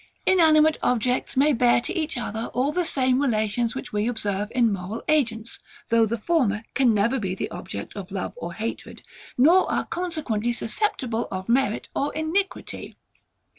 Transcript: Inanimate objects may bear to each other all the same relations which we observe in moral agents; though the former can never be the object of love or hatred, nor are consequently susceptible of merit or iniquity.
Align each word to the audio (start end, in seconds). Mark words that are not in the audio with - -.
Inanimate 0.25 0.79
objects 0.81 1.37
may 1.37 1.53
bear 1.53 1.79
to 1.81 1.95
each 1.95 2.17
other 2.17 2.49
all 2.55 2.71
the 2.71 2.83
same 2.83 3.21
relations 3.21 3.75
which 3.75 3.93
we 3.93 4.07
observe 4.07 4.51
in 4.55 4.73
moral 4.73 5.03
agents; 5.07 5.59
though 5.89 6.07
the 6.07 6.17
former 6.17 6.63
can 6.73 6.91
never 6.91 7.19
be 7.19 7.35
the 7.35 7.51
object 7.51 7.95
of 7.95 8.11
love 8.11 8.33
or 8.35 8.53
hatred, 8.53 9.03
nor 9.37 9.71
are 9.71 9.85
consequently 9.85 10.53
susceptible 10.53 11.27
of 11.29 11.47
merit 11.47 11.87
or 11.95 12.11
iniquity. 12.15 12.95